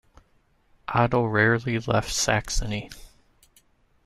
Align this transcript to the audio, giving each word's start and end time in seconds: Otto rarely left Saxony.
Otto 0.87 1.25
rarely 1.27 1.77
left 1.77 2.09
Saxony. 2.11 2.89